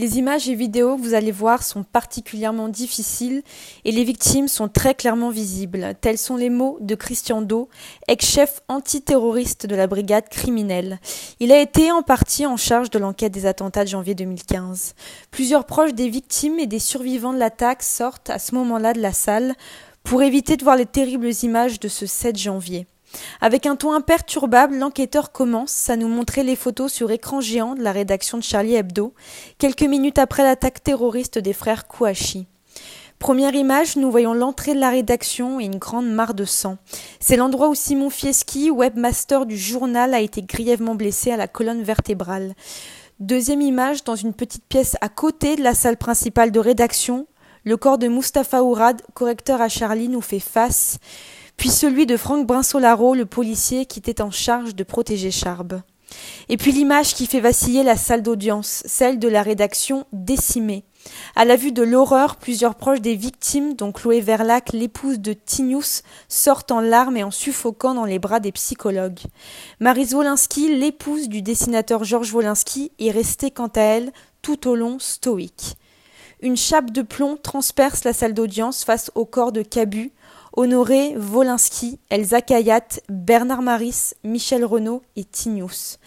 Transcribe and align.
Les 0.00 0.16
images 0.16 0.48
et 0.48 0.54
vidéos 0.54 0.96
vous 0.96 1.14
allez 1.14 1.32
voir 1.32 1.64
sont 1.64 1.82
particulièrement 1.82 2.68
difficiles 2.68 3.42
et 3.84 3.90
les 3.90 4.04
victimes 4.04 4.46
sont 4.46 4.68
très 4.68 4.94
clairement 4.94 5.30
visibles. 5.30 5.92
Tels 6.00 6.18
sont 6.18 6.36
les 6.36 6.50
mots 6.50 6.78
de 6.80 6.94
Christian 6.94 7.42
Do, 7.42 7.68
ex-chef 8.06 8.60
antiterroriste 8.68 9.66
de 9.66 9.74
la 9.74 9.88
brigade 9.88 10.28
criminelle. 10.28 11.00
Il 11.40 11.50
a 11.50 11.60
été 11.60 11.90
en 11.90 12.02
partie 12.02 12.46
en 12.46 12.56
charge 12.56 12.90
de 12.90 13.00
l'enquête 13.00 13.32
des 13.32 13.46
attentats 13.46 13.82
de 13.82 13.88
janvier 13.88 14.14
2015. 14.14 14.94
Plusieurs 15.32 15.66
proches 15.66 15.94
des 15.94 16.08
victimes 16.08 16.60
et 16.60 16.68
des 16.68 16.78
survivants 16.78 17.32
de 17.32 17.38
l'attaque 17.38 17.82
sortent 17.82 18.30
à 18.30 18.38
ce 18.38 18.54
moment-là 18.54 18.92
de 18.92 19.00
la 19.00 19.12
salle 19.12 19.56
pour 20.04 20.22
éviter 20.22 20.56
de 20.56 20.62
voir 20.62 20.76
les 20.76 20.86
terribles 20.86 21.32
images 21.42 21.80
de 21.80 21.88
ce 21.88 22.06
7 22.06 22.38
janvier. 22.38 22.86
Avec 23.40 23.66
un 23.66 23.76
ton 23.76 23.92
imperturbable, 23.92 24.76
l'enquêteur 24.76 25.32
commence 25.32 25.88
à 25.90 25.96
nous 25.96 26.08
montrer 26.08 26.42
les 26.42 26.56
photos 26.56 26.92
sur 26.92 27.10
écran 27.10 27.40
géant 27.40 27.74
de 27.74 27.82
la 27.82 27.92
rédaction 27.92 28.38
de 28.38 28.42
Charlie 28.42 28.74
Hebdo, 28.74 29.14
quelques 29.58 29.82
minutes 29.82 30.18
après 30.18 30.42
l'attaque 30.42 30.82
terroriste 30.82 31.38
des 31.38 31.52
frères 31.52 31.86
Kouachi. 31.86 32.46
Première 33.18 33.54
image, 33.54 33.96
nous 33.96 34.12
voyons 34.12 34.32
l'entrée 34.32 34.74
de 34.74 34.80
la 34.80 34.90
rédaction 34.90 35.58
et 35.58 35.64
une 35.64 35.78
grande 35.78 36.08
mare 36.08 36.34
de 36.34 36.44
sang. 36.44 36.78
C'est 37.18 37.36
l'endroit 37.36 37.68
où 37.68 37.74
Simon 37.74 38.10
Fieschi, 38.10 38.70
webmaster 38.70 39.44
du 39.44 39.58
journal, 39.58 40.14
a 40.14 40.20
été 40.20 40.42
grièvement 40.42 40.94
blessé 40.94 41.32
à 41.32 41.36
la 41.36 41.48
colonne 41.48 41.82
vertébrale. 41.82 42.54
Deuxième 43.18 43.60
image, 43.60 44.04
dans 44.04 44.14
une 44.14 44.34
petite 44.34 44.64
pièce 44.68 44.96
à 45.00 45.08
côté 45.08 45.56
de 45.56 45.62
la 45.64 45.74
salle 45.74 45.96
principale 45.96 46.52
de 46.52 46.60
rédaction, 46.60 47.26
le 47.64 47.76
corps 47.76 47.98
de 47.98 48.06
Mustapha 48.06 48.62
Ourad, 48.62 49.02
correcteur 49.14 49.60
à 49.60 49.68
Charlie, 49.68 50.08
nous 50.08 50.20
fait 50.20 50.38
face 50.38 50.98
puis 51.58 51.70
celui 51.70 52.06
de 52.06 52.16
Franck 52.16 52.46
Brinsolaro, 52.46 53.14
le 53.14 53.26
policier 53.26 53.84
qui 53.84 53.98
était 53.98 54.22
en 54.22 54.30
charge 54.30 54.74
de 54.76 54.84
protéger 54.84 55.32
Charbe. 55.32 55.82
Et 56.48 56.56
puis 56.56 56.72
l'image 56.72 57.14
qui 57.14 57.26
fait 57.26 57.40
vaciller 57.40 57.82
la 57.82 57.96
salle 57.96 58.22
d'audience, 58.22 58.82
celle 58.86 59.18
de 59.18 59.28
la 59.28 59.42
rédaction 59.42 60.06
décimée. 60.12 60.84
À 61.34 61.44
la 61.44 61.56
vue 61.56 61.72
de 61.72 61.82
l'horreur, 61.82 62.36
plusieurs 62.36 62.76
proches 62.76 63.00
des 63.00 63.16
victimes, 63.16 63.74
dont 63.74 63.92
Chloé 63.92 64.20
Verlac, 64.20 64.72
l'épouse 64.72 65.18
de 65.18 65.32
Tinius, 65.32 66.02
sortent 66.28 66.70
en 66.70 66.80
larmes 66.80 67.16
et 67.16 67.24
en 67.24 67.30
suffoquant 67.30 67.94
dans 67.94 68.04
les 68.04 68.20
bras 68.20 68.40
des 68.40 68.52
psychologues. 68.52 69.20
Marie 69.80 70.14
Wolinski, 70.14 70.76
l'épouse 70.76 71.28
du 71.28 71.42
dessinateur 71.42 72.04
Georges 72.04 72.32
Wolinski, 72.32 72.92
est 73.00 73.10
restée 73.10 73.50
quant 73.50 73.70
à 73.74 73.80
elle 73.80 74.12
tout 74.42 74.68
au 74.68 74.76
long 74.76 74.98
stoïque. 75.00 75.76
Une 76.40 76.56
chape 76.56 76.92
de 76.92 77.02
plomb 77.02 77.36
transperce 77.36 78.04
la 78.04 78.12
salle 78.12 78.32
d'audience 78.32 78.84
face 78.84 79.10
au 79.16 79.24
corps 79.24 79.50
de 79.50 79.62
Cabu, 79.62 80.12
Honoré 80.52 81.16
Wolinski, 81.16 81.98
Elsa 82.10 82.40
Kayat, 82.42 83.00
Bernard 83.08 83.62
Maris, 83.62 84.14
Michel 84.22 84.64
Renaud 84.64 85.02
et 85.16 85.24
Tignous. 85.24 85.98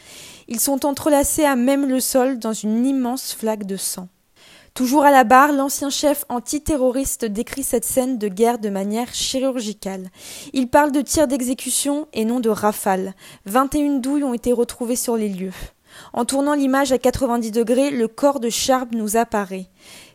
Ils 0.48 0.62
sont 0.62 0.86
entrelacés 0.86 1.44
à 1.44 1.58
même 1.58 1.88
le 1.88 2.00
sol 2.00 2.40
dans 2.40 2.54
une 2.54 2.86
immense 2.86 3.34
flaque 3.34 3.66
de 3.66 3.76
sang. 3.76 4.08
Toujours 4.74 5.04
à 5.04 5.12
la 5.12 5.26
barre, 5.26 5.52
l'ancien 5.52 5.90
chef 5.90 6.24
antiterroriste 6.30 7.26
décrit 7.26 7.64
cette 7.64 7.84
scène 7.84 8.18
de 8.18 8.30
guerre 8.30 8.58
de 8.58 8.70
manière 8.70 9.14
chirurgicale. 9.14 10.10
Il 10.54 10.70
parle 10.70 10.94
de 10.94 11.02
tirs 11.02 11.28
d'exécution 11.28 12.08
et 12.14 12.24
non 12.24 12.40
de 12.40 12.50
rafales. 12.50 13.14
21 13.48 14.00
douilles 14.00 14.24
ont 14.24 14.34
été 14.34 14.54
retrouvées 14.54 14.96
sur 14.96 15.18
les 15.18 15.28
lieux. 15.28 15.52
En 16.14 16.26
tournant 16.26 16.54
l'image 16.54 16.92
à 16.92 16.98
90 16.98 17.52
degrés, 17.52 17.92
le 17.92 18.08
corps 18.08 18.40
de 18.40 18.50
Sharp 18.50 18.94
nous 18.94 19.18
apparaît. 19.18 19.68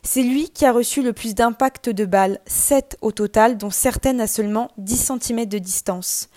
C'est 0.03 0.23
lui 0.23 0.49
qui 0.49 0.65
a 0.65 0.71
reçu 0.71 1.01
le 1.01 1.13
plus 1.13 1.35
d'impact 1.35 1.89
de 1.89 2.05
balles, 2.05 2.39
7 2.45 2.97
au 3.01 3.11
total, 3.11 3.57
dont 3.57 3.69
certaines 3.69 4.21
à 4.21 4.27
seulement 4.27 4.69
10 4.77 5.11
cm 5.21 5.45
de 5.45 5.57
distance. 5.57 6.29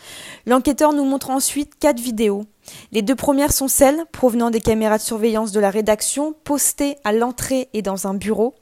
L'enquêteur 0.47 0.93
nous 0.93 1.05
montre 1.05 1.31
ensuite 1.31 1.79
quatre 1.79 2.01
vidéos. 2.01 2.45
Les 2.93 3.03
deux 3.03 3.15
premières 3.15 3.53
sont 3.53 3.69
celles 3.69 4.05
provenant 4.13 4.51
des 4.51 4.61
caméras 4.61 4.99
de 4.99 5.03
surveillance 5.03 5.53
de 5.53 5.61
la 5.61 5.71
rédaction, 5.71 6.35
postées 6.45 6.97
à 7.05 7.13
l'entrée 7.13 7.69
et 7.73 7.83
dans 7.83 8.07
un 8.07 8.15
bureau. 8.15 8.55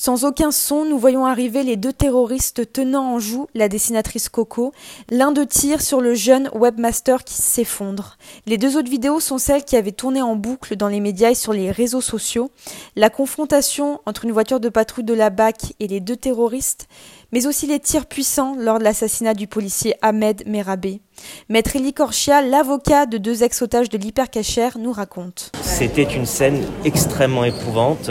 Sans 0.00 0.24
aucun 0.24 0.52
son, 0.52 0.84
nous 0.84 0.96
voyons 0.96 1.26
arriver 1.26 1.64
les 1.64 1.74
deux 1.74 1.92
terroristes 1.92 2.72
tenant 2.72 3.14
en 3.14 3.18
joue 3.18 3.48
la 3.54 3.68
dessinatrice 3.68 4.28
Coco. 4.28 4.72
L'un 5.10 5.32
de 5.32 5.42
tire 5.42 5.82
sur 5.82 6.00
le 6.00 6.14
jeune 6.14 6.50
webmaster 6.54 7.24
qui 7.24 7.34
s'effondre. 7.34 8.16
Les 8.46 8.58
deux 8.58 8.76
autres 8.76 8.90
vidéos 8.90 9.18
sont 9.18 9.38
celles 9.38 9.64
qui 9.64 9.76
avaient 9.76 9.90
tourné 9.90 10.22
en 10.22 10.36
boucle 10.36 10.76
dans 10.76 10.86
les 10.86 11.00
médias 11.00 11.30
et 11.30 11.34
sur 11.34 11.52
les 11.52 11.72
réseaux 11.72 12.00
sociaux. 12.00 12.52
La 12.94 13.10
confrontation 13.10 13.97
entre 14.06 14.24
une 14.24 14.32
voiture 14.32 14.60
de 14.60 14.68
patrouille 14.68 15.04
de 15.04 15.14
la 15.14 15.30
BAC 15.30 15.74
et 15.80 15.88
les 15.88 16.00
deux 16.00 16.16
terroristes 16.16 16.88
mais 17.32 17.46
aussi 17.46 17.66
les 17.66 17.78
tirs 17.78 18.06
puissants 18.06 18.56
lors 18.58 18.78
de 18.78 18.84
l'assassinat 18.84 19.34
du 19.34 19.46
policier 19.46 19.94
Ahmed 20.00 20.44
Merabé. 20.46 21.00
Maître 21.48 21.76
Elie 21.76 21.92
Korchia, 21.92 22.40
l'avocat 22.40 23.06
de 23.06 23.18
deux 23.18 23.42
ex-otages 23.42 23.90
de 23.90 23.98
l'hypercachère, 23.98 24.78
nous 24.78 24.92
raconte. 24.92 25.52
C'était 25.60 26.04
une 26.04 26.24
scène 26.24 26.62
extrêmement 26.84 27.44
éprouvante, 27.44 28.10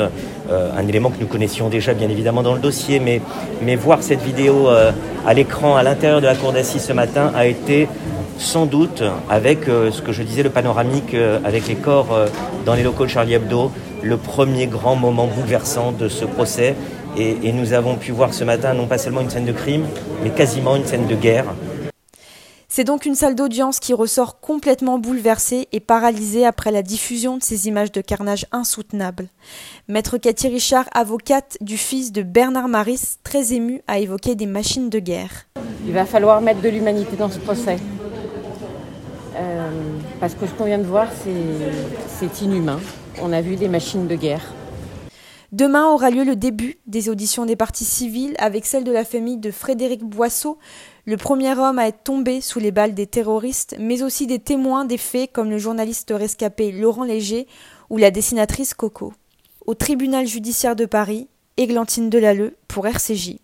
euh, 0.49 0.71
un 0.77 0.87
élément 0.87 1.09
que 1.09 1.19
nous 1.19 1.27
connaissions 1.27 1.69
déjà 1.69 1.93
bien 1.93 2.09
évidemment 2.09 2.43
dans 2.43 2.53
le 2.53 2.59
dossier, 2.59 2.99
mais, 2.99 3.21
mais 3.61 3.75
voir 3.75 4.03
cette 4.03 4.21
vidéo 4.21 4.69
euh, 4.69 4.91
à 5.25 5.33
l'écran 5.33 5.75
à 5.75 5.83
l'intérieur 5.83 6.21
de 6.21 6.27
la 6.27 6.35
cour 6.35 6.51
d'assises 6.51 6.83
ce 6.83 6.93
matin 6.93 7.31
a 7.35 7.47
été 7.47 7.87
sans 8.37 8.67
doute, 8.67 9.01
avec 9.31 9.67
euh, 9.67 9.91
ce 9.91 10.03
que 10.03 10.11
je 10.11 10.21
disais, 10.21 10.43
le 10.43 10.51
panoramique 10.51 11.15
avec 11.43 11.67
les 11.67 11.75
corps 11.75 12.15
dans 12.65 12.75
les 12.75 12.83
locaux 12.83 13.05
de 13.05 13.09
Charlie 13.09 13.33
Hebdo, 13.33 13.71
le 14.03 14.17
premier 14.17 14.67
grand 14.67 14.95
moment 14.95 15.27
bouleversant 15.27 15.91
de 15.91 16.07
ce 16.07 16.25
procès 16.25 16.75
et, 17.17 17.51
nous 17.51 17.73
avons 17.73 17.95
pu 17.95 18.11
voir 18.11 18.33
ce 18.33 18.43
matin 18.43 18.73
non 18.73 18.85
pas 18.85 18.97
seulement 18.97 19.21
une 19.21 19.29
scène 19.29 19.45
de 19.45 19.51
crime, 19.51 19.85
mais 20.23 20.29
quasiment 20.29 20.75
une 20.75 20.85
scène 20.85 21.07
de 21.07 21.15
guerre. 21.15 21.45
C'est 22.69 22.83
donc 22.83 23.05
une 23.05 23.15
salle 23.15 23.33
d'audience 23.33 23.79
qui 23.79 23.93
ressort 23.93 24.39
complètement 24.39 24.99
bouleversée 24.99 25.67
et 25.71 25.79
paralysée 25.79 26.45
après 26.45 26.69
la 26.69 26.83
diffusion 26.83 27.37
de 27.37 27.43
ces 27.43 27.67
images 27.67 27.91
de 27.91 28.01
carnage 28.01 28.45
insoutenables. 28.51 29.29
Maître 29.87 30.17
Cathy 30.17 30.49
Richard, 30.49 30.85
avocate 30.93 31.57
du 31.61 31.77
fils 31.77 32.11
de 32.11 32.21
Bernard 32.21 32.67
Maris, 32.67 33.17
très 33.23 33.53
ému, 33.53 33.81
a 33.87 33.97
évoqué 33.99 34.35
des 34.35 34.45
machines 34.45 34.89
de 34.89 34.99
guerre. 34.99 35.47
Il 35.87 35.93
va 35.93 36.05
falloir 36.05 36.41
mettre 36.41 36.61
de 36.61 36.69
l'humanité 36.69 37.15
dans 37.15 37.31
ce 37.31 37.39
procès. 37.39 37.77
Euh, 39.37 39.69
parce 40.19 40.35
que 40.35 40.45
ce 40.45 40.51
qu'on 40.51 40.65
vient 40.65 40.77
de 40.77 40.83
voir, 40.83 41.07
c'est 42.19 42.41
inhumain. 42.41 42.79
On 43.19 43.33
a 43.33 43.41
vu 43.41 43.55
des 43.55 43.67
machines 43.67 44.07
de 44.07 44.15
guerre. 44.15 44.53
Demain 45.51 45.87
aura 45.87 46.09
lieu 46.11 46.23
le 46.23 46.35
début 46.35 46.77
des 46.85 47.09
auditions 47.09 47.45
des 47.45 47.55
parties 47.55 47.85
civiles 47.85 48.35
avec 48.37 48.65
celle 48.65 48.83
de 48.83 48.91
la 48.91 49.05
famille 49.05 49.37
de 49.37 49.49
Frédéric 49.49 50.03
Boisseau, 50.03 50.59
le 51.05 51.17
premier 51.17 51.57
homme 51.57 51.79
à 51.79 51.87
être 51.87 52.03
tombé 52.03 52.41
sous 52.41 52.59
les 52.59 52.71
balles 52.71 52.93
des 52.93 53.07
terroristes, 53.07 53.75
mais 53.79 54.03
aussi 54.03 54.27
des 54.27 54.39
témoins 54.39 54.85
des 54.85 54.97
faits 54.97 55.31
comme 55.31 55.49
le 55.49 55.57
journaliste 55.57 56.13
rescapé 56.15 56.71
Laurent 56.71 57.05
Léger 57.05 57.47
ou 57.89 57.97
la 57.97 58.11
dessinatrice 58.11 58.73
Coco. 58.73 59.13
Au 59.65 59.73
tribunal 59.73 60.27
judiciaire 60.27 60.75
de 60.75 60.85
Paris, 60.85 61.27
Églantine 61.55 62.09
Delalleux 62.09 62.55
pour 62.67 62.85
RCJ. 62.85 63.37